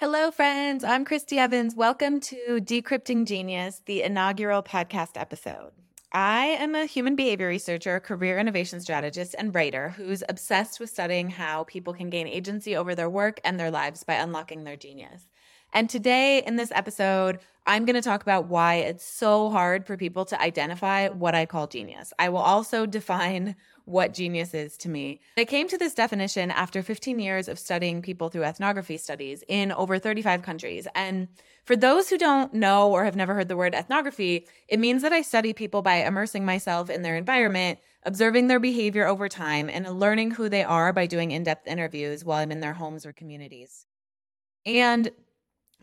[0.00, 0.84] Hello, friends.
[0.84, 1.74] I'm Kristy Evans.
[1.74, 5.72] Welcome to Decrypting Genius, the inaugural podcast episode.
[6.12, 11.30] I am a human behavior researcher, career innovation strategist, and writer who's obsessed with studying
[11.30, 15.24] how people can gain agency over their work and their lives by unlocking their genius.
[15.72, 19.96] And today, in this episode, I'm going to talk about why it's so hard for
[19.96, 22.12] people to identify what I call genius.
[22.20, 23.56] I will also define
[23.88, 25.20] what genius is to me.
[25.36, 29.72] I came to this definition after 15 years of studying people through ethnography studies in
[29.72, 30.86] over 35 countries.
[30.94, 31.28] And
[31.64, 35.12] for those who don't know or have never heard the word ethnography, it means that
[35.12, 39.98] I study people by immersing myself in their environment, observing their behavior over time, and
[39.98, 43.12] learning who they are by doing in depth interviews while I'm in their homes or
[43.12, 43.86] communities.
[44.66, 45.10] And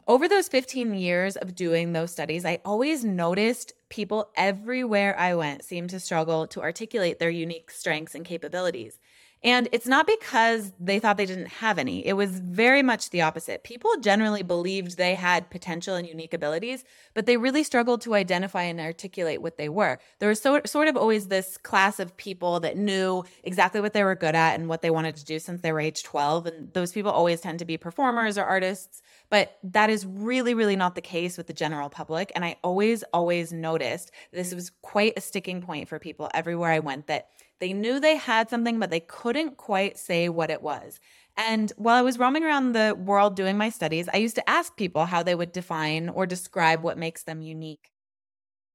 [0.08, 5.64] over those 15 years of doing those studies, I always noticed people everywhere I went
[5.64, 9.00] seemed to struggle to articulate their unique strengths and capabilities.
[9.46, 12.04] And it's not because they thought they didn't have any.
[12.04, 13.64] It was very much the opposite.
[13.64, 18.64] People generally believed they had potential and unique abilities, but they really struggled to identify
[18.64, 20.00] and articulate what they were.
[20.18, 24.04] There was so, sort of always this class of people that knew exactly what they
[24.04, 26.48] were good at and what they wanted to do since they were age 12.
[26.48, 30.76] And those people always tend to be performers or artists but that is really, really
[30.76, 32.32] not the case with the general public.
[32.36, 36.80] And I always, always noticed this was quite a sticking point for people everywhere I
[36.80, 41.00] went that they knew they had something, but they couldn't quite say what it was.
[41.38, 44.76] And while I was roaming around the world doing my studies, I used to ask
[44.76, 47.92] people how they would define or describe what makes them unique.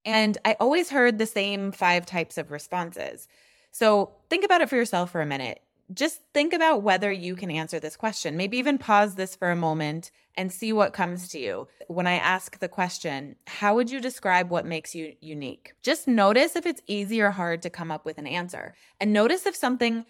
[0.05, 3.29] And I always heard the same five types of responses.
[3.71, 5.61] So think about it for yourself for a minute
[5.93, 8.37] just think about whether you can answer this question.
[8.37, 11.69] Maybe even pause this for a moment and see what comes to you.
[11.89, 15.73] When I ask the question, how would you describe what makes you unique?
[15.83, 18.75] Just notice if it's easy or hard to come up with an answer.
[19.01, 20.07] And notice if something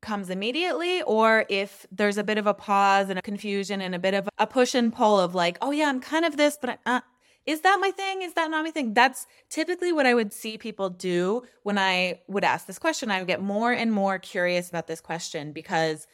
[0.00, 3.98] comes immediately or if there's a bit of a pause and a confusion and a
[3.98, 6.78] bit of a push and pull of like, oh yeah, I'm kind of this, but
[6.86, 7.00] I, uh,
[7.46, 8.22] is that my thing?
[8.22, 8.94] Is that not my thing?
[8.94, 13.10] That's typically what I would see people do when I would ask this question.
[13.10, 16.06] I would get more and more curious about this question because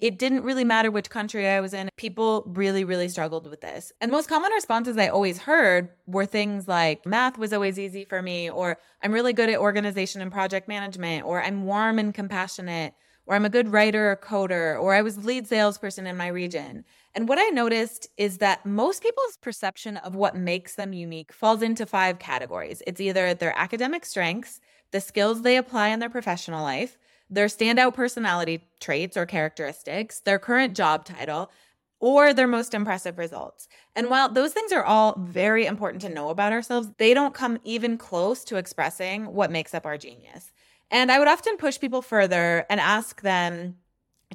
[0.00, 1.88] it didn't really matter which country I was in.
[1.96, 3.92] People really, really struggled with this.
[4.00, 8.04] And the most common responses I always heard were things like math was always easy
[8.04, 12.14] for me, or I'm really good at organization and project management, or I'm warm and
[12.14, 12.94] compassionate,
[13.26, 16.28] or I'm a good writer or coder, or I was the lead salesperson in my
[16.28, 16.84] region.
[17.14, 21.62] And what I noticed is that most people's perception of what makes them unique falls
[21.62, 22.82] into five categories.
[22.86, 26.98] It's either their academic strengths, the skills they apply in their professional life,
[27.30, 31.50] their standout personality traits or characteristics, their current job title,
[32.00, 33.66] or their most impressive results.
[33.96, 37.58] And while those things are all very important to know about ourselves, they don't come
[37.64, 40.52] even close to expressing what makes up our genius.
[40.94, 43.78] And I would often push people further and ask them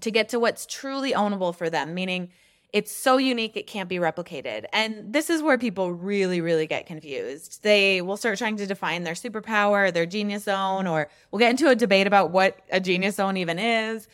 [0.01, 2.31] to get to what's truly ownable for them, meaning
[2.73, 4.65] it's so unique it can't be replicated.
[4.73, 7.63] And this is where people really, really get confused.
[7.63, 11.69] They will start trying to define their superpower, their genius zone, or we'll get into
[11.69, 14.09] a debate about what a genius zone even is.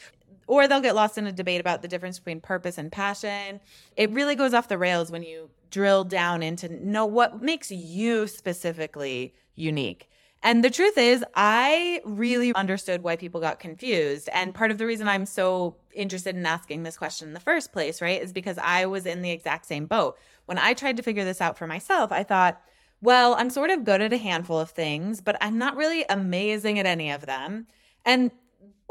[0.45, 3.59] Or they'll get lost in a debate about the difference between purpose and passion.
[3.97, 8.27] It really goes off the rails when you drill down into know what makes you
[8.27, 10.11] specifically unique.
[10.45, 14.29] And the truth is, I really understood why people got confused.
[14.31, 17.73] And part of the reason I'm so interested in asking this question in the first
[17.73, 20.19] place, right, is because I was in the exact same boat.
[20.45, 22.61] When I tried to figure this out for myself, I thought,
[23.01, 26.77] well, I'm sort of good at a handful of things, but I'm not really amazing
[26.77, 27.65] at any of them.
[28.05, 28.29] And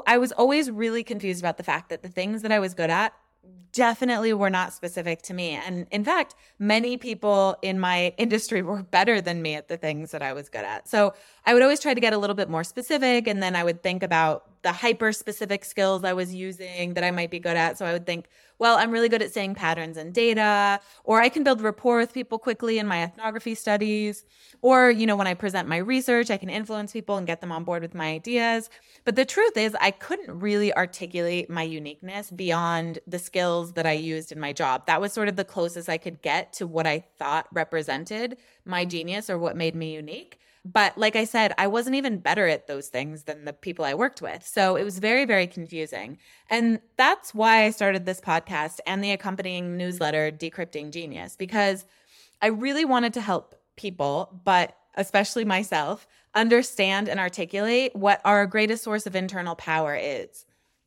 [0.08, 2.90] I was always really confused about the fact that the things that I was good
[2.90, 3.12] at
[3.72, 5.50] definitely were not specific to me.
[5.50, 10.12] And in fact, many people in my industry were better than me at the things
[10.12, 10.88] that I was good at.
[10.88, 11.12] So
[11.44, 13.26] I would always try to get a little bit more specific.
[13.26, 17.10] And then I would think about the hyper specific skills I was using that I
[17.10, 17.76] might be good at.
[17.76, 18.28] So I would think,
[18.64, 22.14] well, I'm really good at seeing patterns and data, or I can build rapport with
[22.14, 24.24] people quickly in my ethnography studies.
[24.62, 27.52] Or, you know, when I present my research, I can influence people and get them
[27.52, 28.70] on board with my ideas.
[29.04, 33.92] But the truth is, I couldn't really articulate my uniqueness beyond the skills that I
[33.92, 34.86] used in my job.
[34.86, 38.86] That was sort of the closest I could get to what I thought represented my
[38.86, 40.38] genius or what made me unique.
[40.64, 43.92] But like I said, I wasn't even better at those things than the people I
[43.92, 44.46] worked with.
[44.46, 46.16] So it was very, very confusing.
[46.48, 51.84] And that's why I started this podcast and the accompanying newsletter, Decrypting Genius, because
[52.40, 58.84] I really wanted to help people, but especially myself, understand and articulate what our greatest
[58.84, 60.46] source of internal power is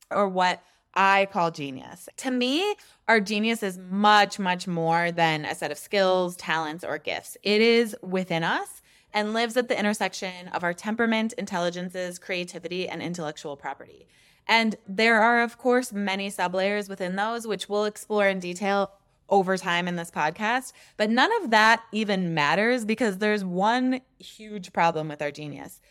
[0.09, 0.63] or what
[0.95, 2.09] I call genius.
[2.17, 2.75] To me,
[3.07, 7.37] our genius is much, much more than a set of skills, talents, or gifts.
[7.43, 8.81] It is within us
[9.13, 14.07] and lives at the intersection of our temperament, intelligences, creativity, and intellectual property.
[14.47, 18.91] And there are, of course, many sublayers within those, which we'll explore in detail
[19.29, 20.71] over time in this podcast.
[20.95, 25.81] But none of that even matters because there's one huge problem with our genius.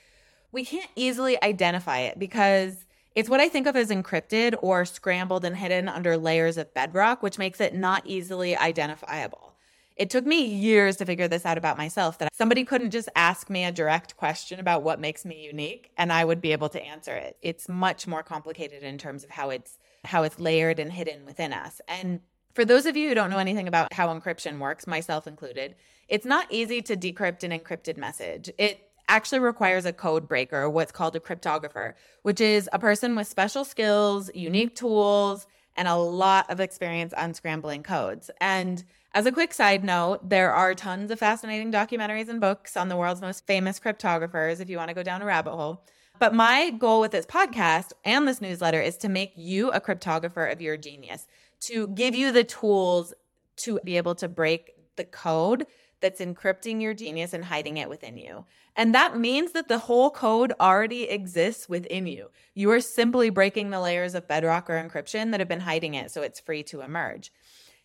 [0.53, 5.45] We can't easily identify it because it's what I think of as encrypted or scrambled
[5.45, 9.56] and hidden under layers of bedrock, which makes it not easily identifiable.
[9.97, 13.49] It took me years to figure this out about myself that somebody couldn't just ask
[13.49, 16.83] me a direct question about what makes me unique and I would be able to
[16.83, 17.39] answer it.
[17.41, 21.53] It's much more complicated in terms of how it's how it's layered and hidden within
[21.53, 21.81] us.
[21.89, 22.21] And
[22.55, 25.75] for those of you who don't know anything about how encryption works, myself included,
[26.09, 28.51] it's not easy to decrypt an encrypted message.
[28.59, 33.27] It actually requires a code breaker, what's called a cryptographer, which is a person with
[33.27, 35.47] special skills, unique tools,
[35.77, 38.31] and a lot of experience unscrambling codes.
[38.41, 38.85] And
[39.15, 42.97] as a quick side note, there are tons of fascinating documentaries and books on the
[42.97, 45.85] world's most famous cryptographers if you want to go down a rabbit hole.
[46.19, 50.51] But my goal with this podcast and this newsletter is to make you a cryptographer
[50.51, 51.27] of your genius
[51.61, 53.15] to give you the tools
[53.57, 55.67] to be able to break the code
[56.01, 58.45] that's encrypting your genius and hiding it within you.
[58.75, 62.31] And that means that the whole code already exists within you.
[62.55, 66.11] You are simply breaking the layers of bedrock or encryption that have been hiding it
[66.11, 67.33] so it's free to emerge.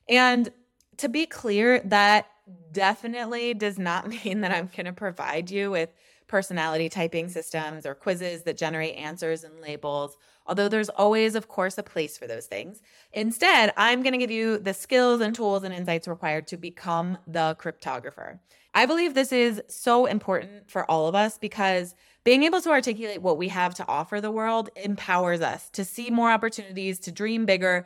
[0.09, 0.49] And
[0.97, 2.27] to be clear, that
[2.71, 5.89] definitely does not mean that I'm going to provide you with
[6.31, 11.77] personality typing systems or quizzes that generate answers and labels although there's always, of course,
[11.77, 12.81] a place for those things.
[13.13, 17.17] Instead, I'm going to give you the skills and tools and insights required to become
[17.27, 18.39] the cryptographer.
[18.73, 23.21] I believe this is so important for all of us because being able to articulate
[23.21, 27.45] what we have to offer the world empowers us to see more opportunities, to dream
[27.45, 27.85] bigger,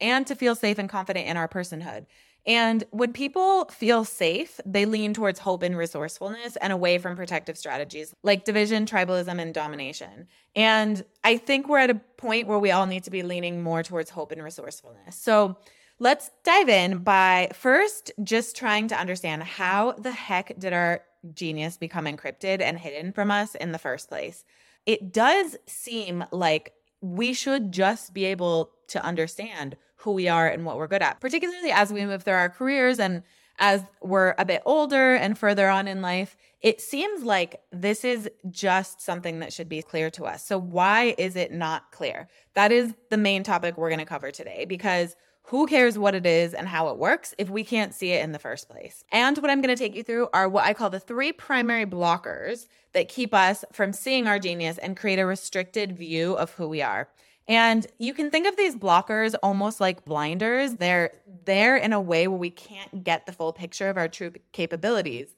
[0.00, 2.06] and to feel safe and confident in our personhood.
[2.46, 7.58] And when people feel safe, they lean towards hope and resourcefulness and away from protective
[7.58, 10.28] strategies like division, tribalism, and domination.
[10.56, 13.82] And I think we're at a point where we all need to be leaning more
[13.82, 15.14] towards hope and resourcefulness.
[15.16, 15.58] So
[15.98, 21.02] let's dive in by first just trying to understand how the heck did our
[21.34, 24.44] genius become encrypted and hidden from us in the first place?
[24.86, 30.64] It does seem like we should just be able to understand who we are and
[30.64, 33.22] what we're good at, particularly as we move through our careers and
[33.58, 36.36] as we're a bit older and further on in life.
[36.60, 40.44] It seems like this is just something that should be clear to us.
[40.44, 42.28] So, why is it not clear?
[42.54, 45.16] That is the main topic we're going to cover today because
[45.48, 48.32] who cares what it is and how it works if we can't see it in
[48.32, 49.02] the first place?
[49.10, 51.86] And what I'm going to take you through are what I call the three primary
[51.86, 56.68] blockers that keep us from seeing our genius and create a restricted view of who
[56.68, 57.08] we are.
[57.48, 60.74] And you can think of these blockers almost like blinders.
[60.74, 61.12] They're
[61.46, 65.34] there in a way where we can't get the full picture of our true capabilities,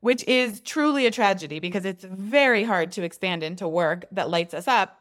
[0.00, 4.52] which is truly a tragedy because it's very hard to expand into work that lights
[4.52, 5.00] us up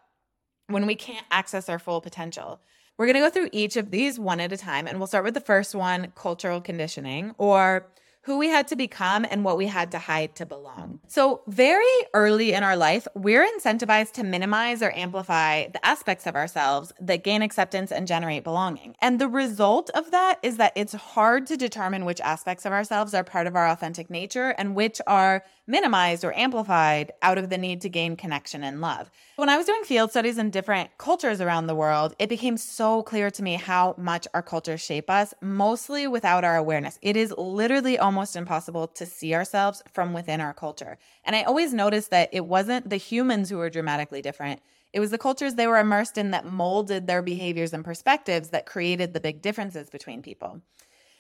[0.68, 2.62] when we can't access our full potential.
[2.98, 5.26] We're going to go through each of these one at a time, and we'll start
[5.26, 7.88] with the first one cultural conditioning, or
[8.26, 11.00] who we had to become and what we had to hide to belong.
[11.08, 16.36] So, very early in our life, we're incentivized to minimize or amplify the aspects of
[16.36, 18.96] ourselves that gain acceptance and generate belonging.
[19.00, 23.14] And the result of that is that it's hard to determine which aspects of ourselves
[23.14, 27.58] are part of our authentic nature and which are minimized or amplified out of the
[27.58, 29.10] need to gain connection and love.
[29.36, 33.04] When I was doing field studies in different cultures around the world, it became so
[33.04, 37.00] clear to me how much our cultures shape us, mostly without our awareness.
[37.02, 40.98] It is literally almost impossible to see ourselves from within our culture.
[41.24, 44.62] And I always noticed that it wasn't the humans who were dramatically different.
[44.94, 48.66] It was the cultures they were immersed in that molded their behaviors and perspectives that
[48.66, 50.62] created the big differences between people.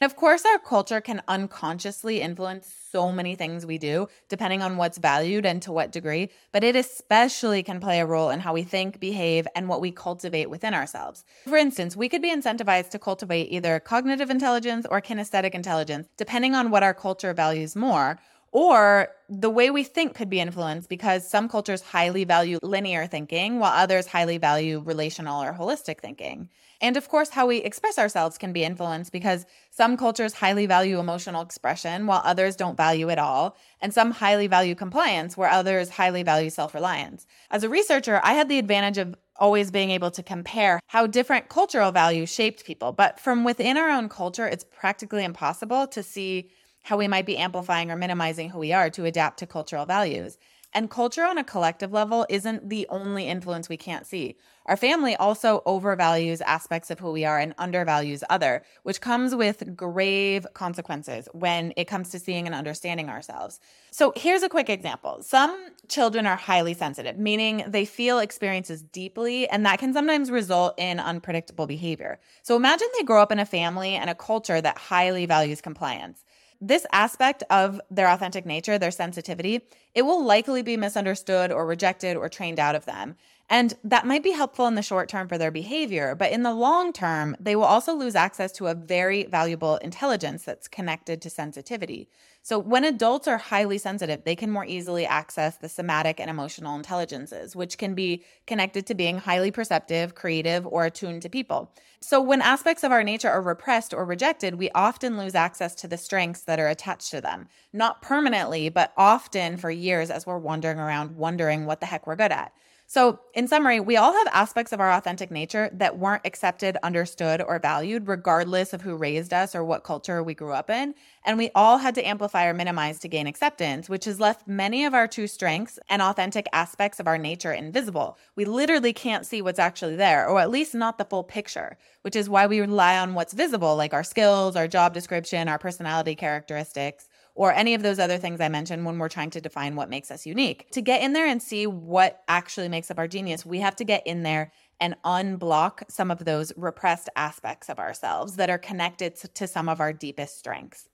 [0.06, 5.00] Of course, our culture can unconsciously influence so many things we do, depending on what's
[5.00, 8.62] valued and to what degree, but it especially can play a role in how we
[8.62, 11.26] think, behave, and what we cultivate within ourselves.
[11.46, 16.54] For instance, we could be incentivized to cultivate either cognitive intelligence or kinesthetic intelligence, depending
[16.54, 18.20] on what our culture values more.
[18.52, 23.58] Or the way we think could be influenced because some cultures highly value linear thinking,
[23.58, 26.50] while others highly value relational or holistic thinking.
[26.82, 31.00] And of course, how we express ourselves can be influenced because some cultures highly value
[31.00, 33.56] emotional expression while others don't value it all.
[33.82, 37.26] And some highly value compliance where others highly value self reliance.
[37.52, 41.50] As a researcher, I had the advantage of always being able to compare how different
[41.50, 42.92] cultural values shaped people.
[42.92, 46.50] But from within our own culture, it's practically impossible to see
[46.84, 50.38] how we might be amplifying or minimizing who we are to adapt to cultural values.
[50.76, 54.36] And culture on a collective level isn't the only influence we can't see.
[54.68, 59.76] our family also overvalues aspects of who we are and undervalues other, which comes with
[59.76, 63.60] grave consequences when it comes to seeing and understanding ourselves.
[63.92, 65.20] So here's a quick example.
[65.22, 70.74] Some children are highly sensitive, meaning they feel experiences deeply, and that can sometimes result
[70.78, 72.20] in unpredictable behavior.
[72.42, 76.25] So imagine they grow up in a family and a culture that highly values compliance.
[76.62, 79.62] This aspect of their authentic nature, their sensitivity,
[79.94, 83.16] it will likely be misunderstood or rejected or trained out of them.
[83.48, 86.54] And that might be helpful in the short term for their behavior, but in the
[86.54, 91.30] long term, they will also lose access to a very valuable intelligence that's connected to
[91.30, 92.10] sensitivity.
[92.42, 96.76] So, when adults are highly sensitive, they can more easily access the somatic and emotional
[96.76, 101.72] intelligences, which can be connected to being highly perceptive, creative, or attuned to people.
[102.02, 105.88] So, when aspects of our nature are repressed or rejected, we often lose access to
[105.88, 107.48] the strengths that are attached to them.
[107.74, 112.16] Not permanently, but often for years as we're wandering around wondering what the heck we're
[112.16, 112.52] good at.
[112.88, 117.42] So, in summary, we all have aspects of our authentic nature that weren't accepted, understood,
[117.42, 120.94] or valued, regardless of who raised us or what culture we grew up in.
[121.26, 124.86] And we all had to amplify or minimize to gain acceptance, which has left many
[124.86, 128.20] of our true strengths and authentic aspects of our nature invisible.
[128.36, 132.16] We literally can't see what's actually there, or at least not the full picture, which
[132.16, 136.14] is why we rely on what's visible, like our skills, our job description, our personality
[136.14, 139.90] characteristics or any of those other things I mentioned when we're trying to define what
[139.90, 140.72] makes us unique.
[140.72, 143.84] To get in there and see what actually makes up our genius, we have to
[143.84, 149.16] get in there and unblock some of those repressed aspects of ourselves that are connected
[149.16, 150.90] to some of our deepest strengths.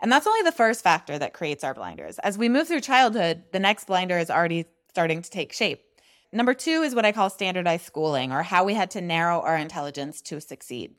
[0.00, 2.18] And that's only the first factor that creates our blinders.
[2.20, 5.82] As we move through childhood, the next blinder is already starting to take shape.
[6.32, 9.56] Number two is what I call standardized schooling, or how we had to narrow our
[9.56, 10.94] intelligence to succeed.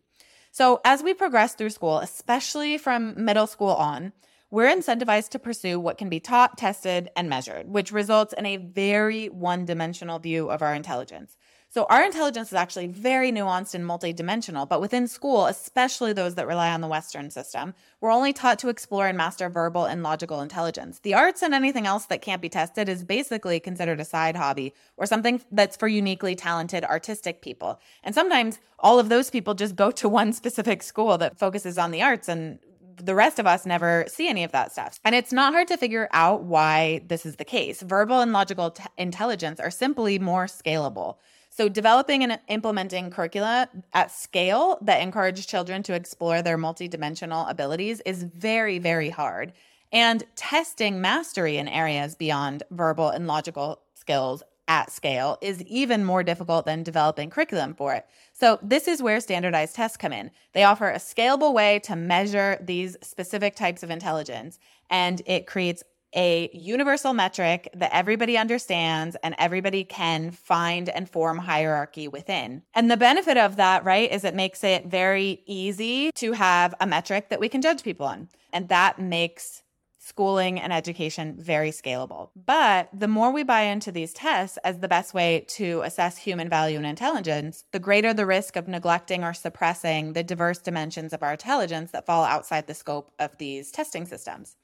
[0.51, 4.11] So, as we progress through school, especially from middle school on,
[4.51, 8.57] we're incentivized to pursue what can be taught, tested, and measured, which results in a
[8.57, 11.37] very one dimensional view of our intelligence.
[11.71, 16.47] So, our intelligence is actually very nuanced and multidimensional, but within school, especially those that
[16.47, 20.41] rely on the Western system, we're only taught to explore and master verbal and logical
[20.41, 20.97] intelligence.
[20.97, 24.73] The arts and anything else that can't be tested is basically considered a side hobby
[24.97, 27.79] or something that's for uniquely talented artistic people.
[28.03, 31.91] And sometimes all of those people just go to one specific school that focuses on
[31.91, 32.57] the arts and
[33.03, 34.99] the rest of us never see any of that stuff.
[35.03, 37.81] And it's not hard to figure out why this is the case.
[37.81, 41.15] Verbal and logical t- intelligence are simply more scalable.
[41.49, 48.01] So, developing and implementing curricula at scale that encourage children to explore their multidimensional abilities
[48.05, 49.53] is very, very hard.
[49.91, 56.23] And testing mastery in areas beyond verbal and logical skills at scale is even more
[56.23, 58.05] difficult than developing curriculum for it.
[58.31, 60.31] So, this is where standardized tests come in.
[60.53, 64.59] They offer a scalable way to measure these specific types of intelligence,
[64.89, 65.83] and it creates
[66.15, 72.63] a universal metric that everybody understands and everybody can find and form hierarchy within.
[72.73, 76.87] And the benefit of that, right, is it makes it very easy to have a
[76.87, 78.29] metric that we can judge people on.
[78.51, 79.61] And that makes
[80.09, 82.31] schooling and education very scalable.
[82.35, 86.49] But the more we buy into these tests as the best way to assess human
[86.49, 91.23] value and intelligence, the greater the risk of neglecting or suppressing the diverse dimensions of
[91.23, 94.57] our intelligence that fall outside the scope of these testing systems.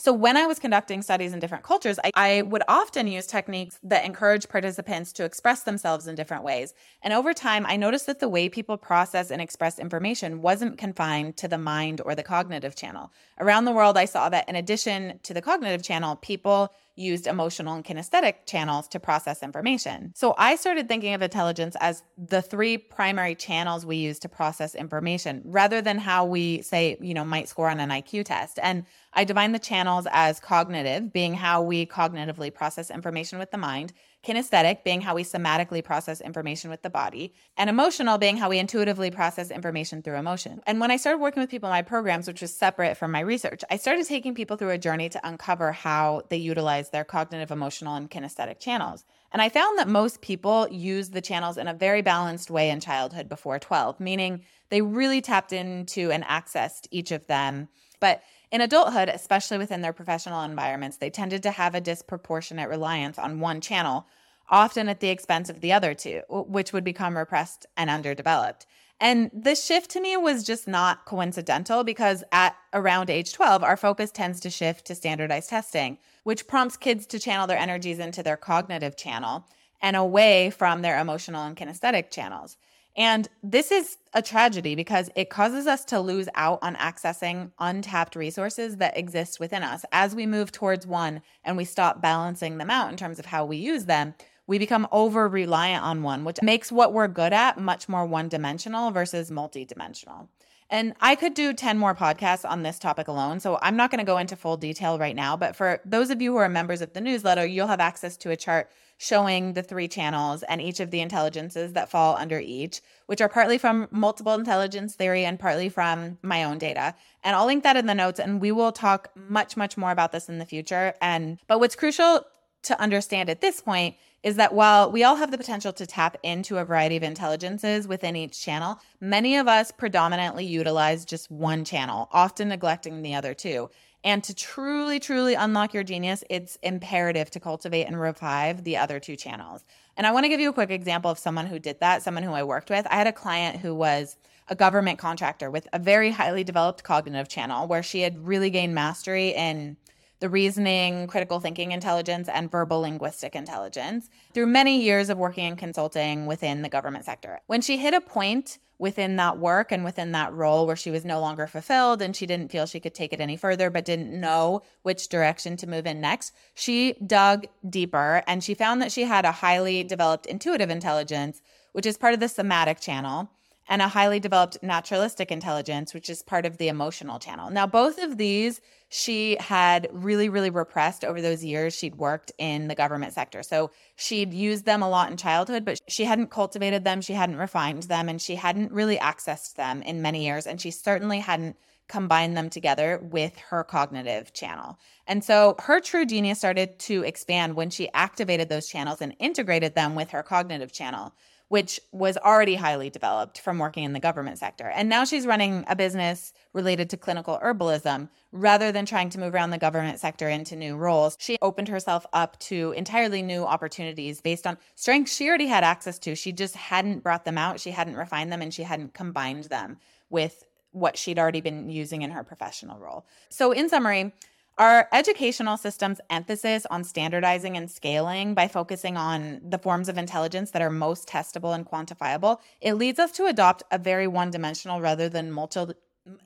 [0.00, 3.78] So, when I was conducting studies in different cultures, I, I, would often use techniques
[3.82, 6.72] that encourage participants to express themselves in different ways.
[7.02, 11.36] And over time, I noticed that the way people process and express information wasn't confined
[11.36, 13.12] to the mind or the cognitive channel.
[13.38, 17.74] Around the world, I saw that in addition to the cognitive channel, people used emotional
[17.74, 20.12] and kinesthetic channels to process information.
[20.14, 24.74] So I started thinking of intelligence as the three primary channels we use to process
[24.74, 28.58] information rather than how we say, you know, might score on an IQ test.
[28.62, 33.58] And I define the channels as cognitive, being how we cognitively process information with the
[33.58, 33.92] mind,
[34.24, 38.58] kinesthetic being how we somatically process information with the body, and emotional being how we
[38.58, 40.60] intuitively process information through emotion.
[40.66, 43.20] And when I started working with people in my programs, which was separate from my
[43.20, 47.50] research, I started taking people through a journey to uncover how they utilize their cognitive,
[47.50, 49.04] emotional, and kinesthetic channels.
[49.32, 52.80] And I found that most people use the channels in a very balanced way in
[52.80, 57.68] childhood before 12, meaning they really tapped into and accessed each of them.
[58.00, 63.18] But in adulthood, especially within their professional environments, they tended to have a disproportionate reliance
[63.18, 64.06] on one channel,
[64.48, 68.66] often at the expense of the other two, which would become repressed and underdeveloped.
[69.00, 73.76] And this shift to me was just not coincidental because at around age 12, our
[73.76, 78.22] focus tends to shift to standardized testing, which prompts kids to channel their energies into
[78.22, 79.46] their cognitive channel
[79.82, 82.56] and away from their emotional and kinesthetic channels.
[82.96, 88.16] And this is a tragedy because it causes us to lose out on accessing untapped
[88.16, 89.84] resources that exist within us.
[89.92, 93.44] As we move towards one and we stop balancing them out in terms of how
[93.44, 94.14] we use them,
[94.46, 98.28] we become over reliant on one, which makes what we're good at much more one
[98.28, 100.28] dimensional versus multi-dimensional.
[100.70, 103.40] And I could do 10 more podcasts on this topic alone.
[103.40, 105.36] So I'm not going to go into full detail right now.
[105.36, 108.30] But for those of you who are members of the newsletter, you'll have access to
[108.30, 112.82] a chart showing the three channels and each of the intelligences that fall under each,
[113.06, 116.94] which are partly from multiple intelligence theory and partly from my own data.
[117.24, 120.12] And I'll link that in the notes and we will talk much, much more about
[120.12, 120.94] this in the future.
[121.00, 122.24] And but what's crucial
[122.64, 126.16] to understand at this point is that while we all have the potential to tap
[126.22, 131.64] into a variety of intelligences within each channel, many of us predominantly utilize just one
[131.64, 133.70] channel, often neglecting the other two.
[134.02, 138.98] And to truly, truly unlock your genius, it's imperative to cultivate and revive the other
[138.98, 139.64] two channels.
[139.96, 142.22] And I want to give you a quick example of someone who did that, someone
[142.22, 142.86] who I worked with.
[142.90, 144.16] I had a client who was
[144.48, 148.74] a government contractor with a very highly developed cognitive channel where she had really gained
[148.74, 149.76] mastery in
[150.20, 155.56] the reasoning, critical thinking intelligence, and verbal linguistic intelligence through many years of working in
[155.56, 157.40] consulting within the government sector.
[157.46, 161.04] When she hit a point within that work and within that role where she was
[161.04, 164.18] no longer fulfilled and she didn't feel she could take it any further, but didn't
[164.18, 169.02] know which direction to move in next, she dug deeper and she found that she
[169.04, 173.30] had a highly developed intuitive intelligence, which is part of the somatic channel
[173.70, 177.50] and a highly developed naturalistic intelligence, which is part of the emotional channel.
[177.50, 178.60] Now, both of these
[178.92, 183.40] she had really, really repressed over those years she'd worked in the government sector.
[183.44, 187.36] So she'd used them a lot in childhood, but she hadn't cultivated them, she hadn't
[187.36, 190.44] refined them, and she hadn't really accessed them in many years.
[190.44, 191.56] And she certainly hadn't
[191.88, 194.76] combined them together with her cognitive channel.
[195.06, 199.76] And so her true genius started to expand when she activated those channels and integrated
[199.76, 201.12] them with her cognitive channel
[201.50, 204.68] which was already highly developed from working in the government sector.
[204.68, 209.34] And now she's running a business related to clinical herbalism rather than trying to move
[209.34, 211.16] around the government sector into new roles.
[211.18, 215.98] She opened herself up to entirely new opportunities based on strengths she already had access
[215.98, 216.14] to.
[216.14, 219.78] She just hadn't brought them out, she hadn't refined them, and she hadn't combined them
[220.08, 223.04] with what she'd already been using in her professional role.
[223.28, 224.12] So, in summary,
[224.60, 230.50] our educational system's emphasis on standardizing and scaling by focusing on the forms of intelligence
[230.50, 235.08] that are most testable and quantifiable, it leads us to adopt a very one-dimensional rather
[235.08, 235.64] than multi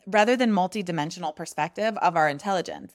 [0.06, 2.94] rather than multi-dimensional perspective of our intelligence.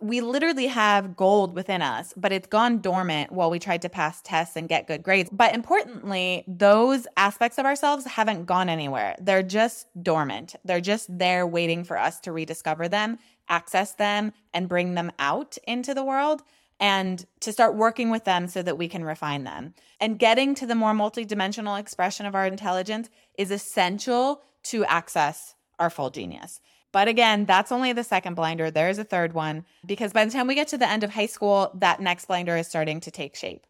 [0.00, 4.20] We literally have gold within us, but it's gone dormant while we tried to pass
[4.22, 5.30] tests and get good grades.
[5.30, 9.14] But importantly, those aspects of ourselves haven't gone anywhere.
[9.20, 10.56] They're just dormant.
[10.64, 13.18] They're just there waiting for us to rediscover them
[13.50, 16.42] access them and bring them out into the world
[16.80, 19.74] and to start working with them so that we can refine them.
[20.00, 25.90] And getting to the more multidimensional expression of our intelligence is essential to access our
[25.90, 26.60] full genius.
[26.92, 28.70] But again, that's only the second blinder.
[28.70, 31.10] There is a third one because by the time we get to the end of
[31.10, 33.66] high school, that next blinder is starting to take shape.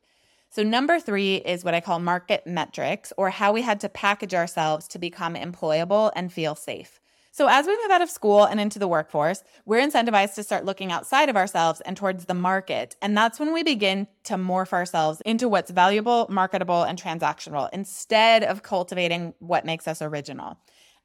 [0.52, 4.34] So, number three is what I call market metrics, or how we had to package
[4.34, 6.99] ourselves to become employable and feel safe.
[7.32, 10.64] So, as we move out of school and into the workforce, we're incentivized to start
[10.64, 12.96] looking outside of ourselves and towards the market.
[13.00, 18.42] And that's when we begin to morph ourselves into what's valuable, marketable, and transactional instead
[18.42, 20.58] of cultivating what makes us original.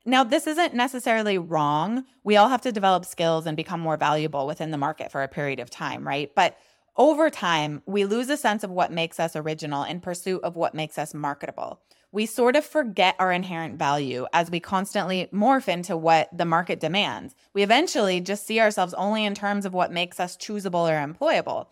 [0.04, 2.06] Now, this isn't necessarily wrong.
[2.24, 5.28] We all have to develop skills and become more valuable within the market for a
[5.28, 6.32] period of time, right?
[6.36, 6.58] But
[6.98, 10.74] over time, we lose a sense of what makes us original in pursuit of what
[10.74, 11.82] makes us marketable
[12.16, 16.80] we sort of forget our inherent value as we constantly morph into what the market
[16.80, 17.36] demands.
[17.54, 21.68] We eventually just see ourselves only in terms of what makes us choosable or employable.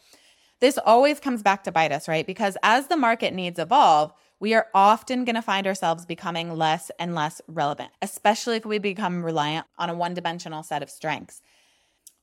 [0.59, 2.27] This always comes back to bite us, right?
[2.27, 6.91] Because as the market needs evolve, we are often going to find ourselves becoming less
[6.99, 11.41] and less relevant, especially if we become reliant on a one dimensional set of strengths.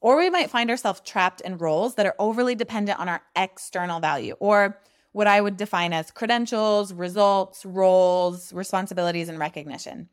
[0.02, 3.98] Or we might find ourselves trapped in roles that are overly dependent on our external
[3.98, 4.78] value or
[5.12, 10.08] what I would define as credentials, results, roles, responsibilities, and recognition.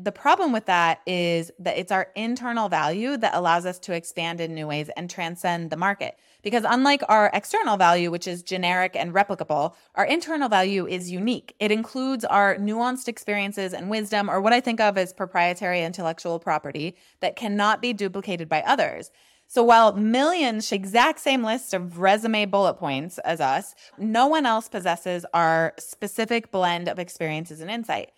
[0.00, 4.40] The problem with that is that it's our internal value that allows us to expand
[4.40, 6.16] in new ways and transcend the market.
[6.44, 11.52] Because unlike our external value, which is generic and replicable, our internal value is unique.
[11.58, 16.38] It includes our nuanced experiences and wisdom, or what I think of as proprietary intellectual
[16.38, 19.10] property that cannot be duplicated by others.
[19.50, 24.68] So while millions exact same list of resume bullet points as us, no one else
[24.68, 28.10] possesses our specific blend of experiences and insight.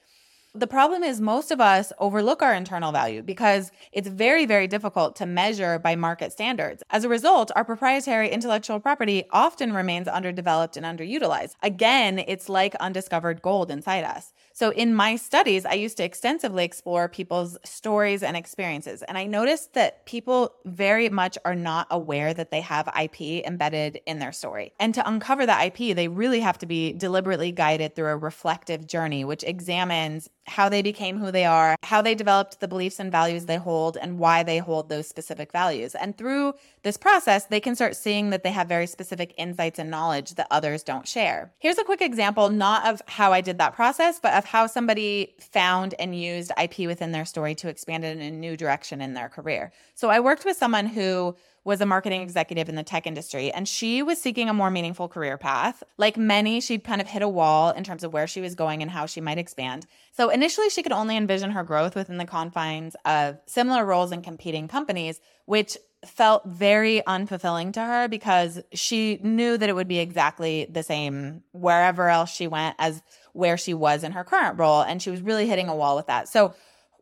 [0.52, 5.14] The problem is most of us overlook our internal value because it's very, very difficult
[5.16, 6.82] to measure by market standards.
[6.90, 11.54] As a result, our proprietary intellectual property often remains underdeveloped and underutilized.
[11.62, 14.32] Again, it's like undiscovered gold inside us.
[14.60, 19.02] So, in my studies, I used to extensively explore people's stories and experiences.
[19.02, 24.02] And I noticed that people very much are not aware that they have IP embedded
[24.04, 24.74] in their story.
[24.78, 28.86] And to uncover the IP, they really have to be deliberately guided through a reflective
[28.86, 33.10] journey, which examines how they became who they are, how they developed the beliefs and
[33.10, 35.94] values they hold, and why they hold those specific values.
[35.94, 39.90] And through this process, they can start seeing that they have very specific insights and
[39.90, 41.52] knowledge that others don't share.
[41.60, 45.32] Here's a quick example, not of how I did that process, but of how somebody
[45.38, 49.14] found and used IP within their story to expand it in a new direction in
[49.14, 49.70] their career.
[49.94, 53.68] So I worked with someone who was a marketing executive in the tech industry and
[53.68, 55.84] she was seeking a more meaningful career path.
[55.98, 58.82] Like many, she'd kind of hit a wall in terms of where she was going
[58.82, 59.86] and how she might expand.
[60.10, 64.20] So initially, she could only envision her growth within the confines of similar roles in
[64.20, 69.98] competing companies, which felt very unfulfilling to her because she knew that it would be
[69.98, 74.82] exactly the same wherever else she went as where she was in her current role.
[74.82, 76.28] And she was really hitting a wall with that.
[76.28, 76.54] So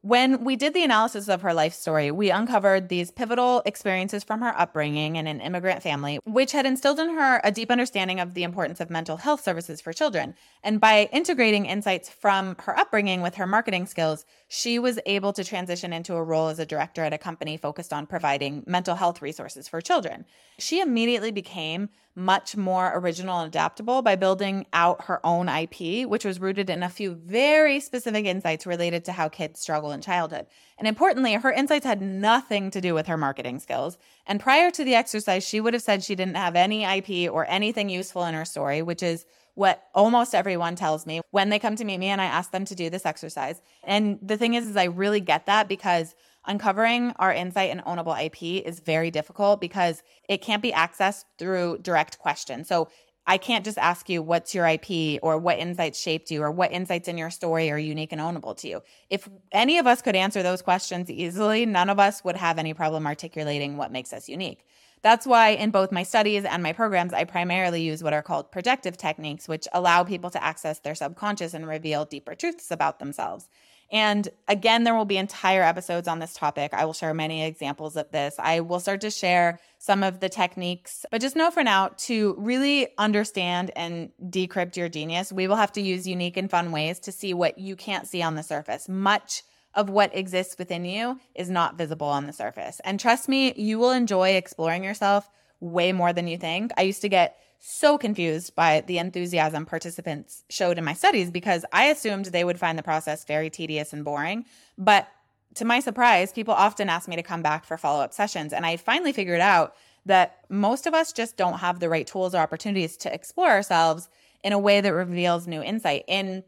[0.02, 4.40] when we did the analysis of her life story, we uncovered these pivotal experiences from
[4.40, 8.34] her upbringing in an immigrant family, which had instilled in her a deep understanding of
[8.34, 10.34] the importance of mental health services for children.
[10.62, 15.44] And by integrating insights from her upbringing with her marketing skills, she was able to
[15.44, 19.20] transition into a role as a director at a company focused on providing mental health
[19.20, 20.24] resources for children.
[20.58, 26.24] She immediately became much more original and adaptable by building out her own IP, which
[26.24, 30.46] was rooted in a few very specific insights related to how kids struggle in childhood.
[30.78, 33.98] And importantly, her insights had nothing to do with her marketing skills.
[34.26, 37.48] And prior to the exercise, she would have said she didn't have any IP or
[37.48, 39.26] anything useful in her story, which is
[39.58, 42.64] what almost everyone tells me when they come to meet me and I ask them
[42.66, 43.60] to do this exercise.
[43.82, 46.14] And the thing is, is I really get that because
[46.46, 51.78] uncovering our insight and ownable IP is very difficult because it can't be accessed through
[51.82, 52.68] direct questions.
[52.68, 52.88] So
[53.26, 56.70] I can't just ask you what's your IP or what insights shaped you or what
[56.70, 58.80] insights in your story are unique and ownable to you.
[59.10, 62.74] If any of us could answer those questions easily, none of us would have any
[62.74, 64.64] problem articulating what makes us unique.
[65.02, 68.50] That's why in both my studies and my programs, I primarily use what are called
[68.50, 73.48] projective techniques, which allow people to access their subconscious and reveal deeper truths about themselves.
[73.90, 76.74] And again, there will be entire episodes on this topic.
[76.74, 78.34] I will share many examples of this.
[78.38, 82.34] I will start to share some of the techniques, but just know for now to
[82.36, 87.00] really understand and decrypt your genius, we will have to use unique and fun ways
[87.00, 88.88] to see what you can't see on the surface.
[88.90, 89.42] Much
[89.74, 92.80] of what exists within you is not visible on the surface.
[92.84, 95.28] And trust me, you will enjoy exploring yourself
[95.60, 96.72] way more than you think.
[96.76, 101.64] I used to get so confused by the enthusiasm participants showed in my studies because
[101.72, 104.44] I assumed they would find the process very tedious and boring.
[104.76, 105.08] But
[105.54, 108.52] to my surprise, people often ask me to come back for follow up sessions.
[108.52, 109.74] And I finally figured out
[110.06, 114.08] that most of us just don't have the right tools or opportunities to explore ourselves
[114.44, 116.04] in a way that reveals new insight.
[116.06, 116.44] In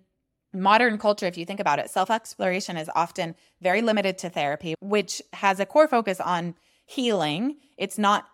[0.52, 4.74] modern culture, if you think about it, self exploration is often very limited to therapy,
[4.80, 6.54] which has a core focus on
[6.86, 7.56] healing.
[7.76, 8.26] It's not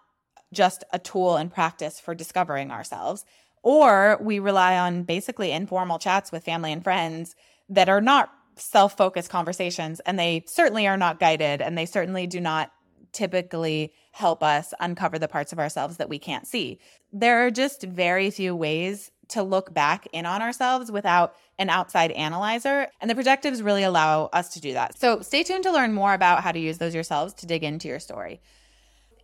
[0.52, 3.24] just a tool and practice for discovering ourselves.
[3.62, 7.35] Or we rely on basically informal chats with family and friends
[7.68, 10.00] that are not self focused conversations.
[10.00, 12.70] And they certainly are not guided and they certainly do not
[13.12, 16.79] typically help us uncover the parts of ourselves that we can't see.
[17.12, 22.10] There are just very few ways to look back in on ourselves without an outside
[22.12, 22.88] analyzer.
[23.00, 24.98] And the projectives really allow us to do that.
[24.98, 27.88] So stay tuned to learn more about how to use those yourselves to dig into
[27.88, 28.40] your story.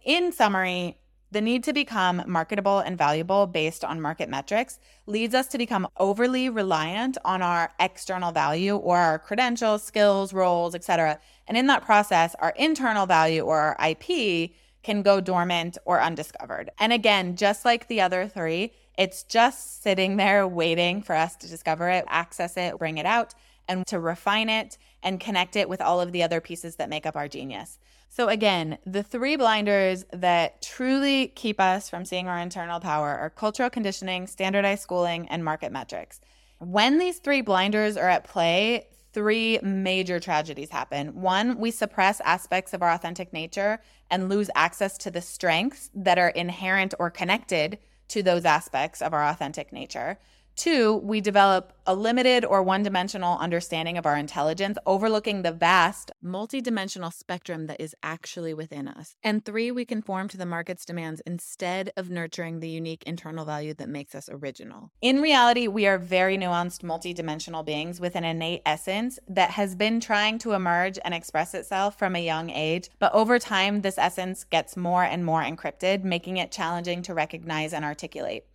[0.05, 0.99] In summary,
[1.33, 5.89] the need to become marketable and valuable based on market metrics leads us to become
[5.97, 11.19] overly reliant on our external value or our credentials, skills, roles, etc.
[11.49, 14.51] And in that process, our internal value or our IP
[14.83, 16.71] can go dormant or undiscovered.
[16.79, 21.49] And again, just like the other three, it's just sitting there waiting for us to
[21.49, 23.35] discover it, access it, bring it out,
[23.69, 27.07] and to refine it and connect it with all of the other pieces that make
[27.07, 27.79] up our genius.
[28.09, 33.31] So, again, the three blinders that truly keep us from seeing our internal power are
[33.31, 36.21] cultural conditioning, standardized schooling, and market metrics.
[36.59, 41.23] When these three blinders are at play, three major tragedies happen.
[41.23, 46.19] One, we suppress aspects of our authentic nature and lose access to the strengths that
[46.19, 47.79] are inherent or connected
[48.13, 50.19] to those aspects of our authentic nature.
[50.57, 56.13] Two, we develop a limited or one dimensional understanding of our intelligence, overlooking the vast
[56.25, 59.17] multidimensional spectrum that is actually within us.
[59.23, 63.75] And three, we conform to the market's demands instead of nurturing the unique internal value
[63.75, 64.91] that makes us original.
[65.01, 69.99] In reality, we are very nuanced, multidimensional beings with an innate essence that has been
[70.01, 72.91] trying to emerge and express itself from a young age.
[72.99, 77.73] But over time, this essence gets more and more encrypted, making it challenging to recognize
[77.73, 78.47] and articulate.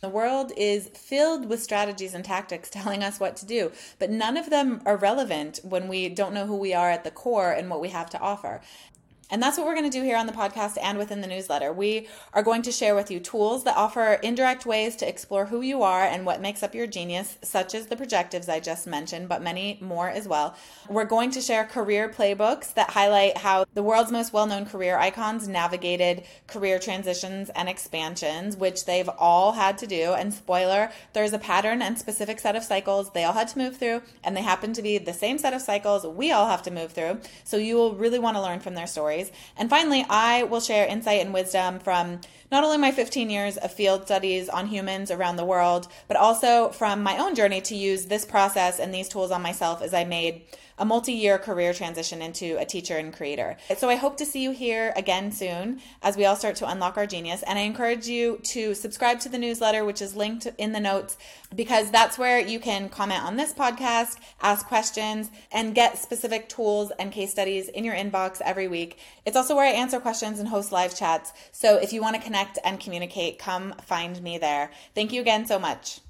[0.00, 4.36] The world is filled with strategies and tactics telling us what to do, but none
[4.36, 7.70] of them are relevant when we don't know who we are at the core and
[7.70, 8.60] what we have to offer.
[9.28, 11.72] And that's what we're going to do here on the podcast and within the newsletter.
[11.72, 15.62] We are going to share with you tools that offer indirect ways to explore who
[15.62, 19.28] you are and what makes up your genius, such as the projectives I just mentioned,
[19.28, 20.54] but many more as well.
[20.88, 24.96] We're going to share career playbooks that highlight how the world's most well known career
[24.96, 30.12] icons navigated career transitions and expansions, which they've all had to do.
[30.12, 33.76] And spoiler, there's a pattern and specific set of cycles they all had to move
[33.76, 36.70] through, and they happen to be the same set of cycles we all have to
[36.70, 37.18] move through.
[37.42, 39.32] So you will really want to learn from their stories stories.
[39.56, 43.72] And finally, I will share insight and wisdom from not only my 15 years of
[43.72, 48.06] field studies on humans around the world, but also from my own journey to use
[48.06, 50.42] this process and these tools on myself as I made
[50.78, 53.56] a multi year career transition into a teacher and creator.
[53.76, 56.96] So I hope to see you here again soon as we all start to unlock
[56.96, 57.42] our genius.
[57.42, 61.16] And I encourage you to subscribe to the newsletter, which is linked in the notes,
[61.54, 66.92] because that's where you can comment on this podcast, ask questions, and get specific tools
[66.98, 68.98] and case studies in your inbox every week.
[69.24, 71.32] It's also where I answer questions and host live chats.
[71.52, 74.70] So if you want to connect and communicate, come find me there.
[74.94, 76.00] Thank you again so much.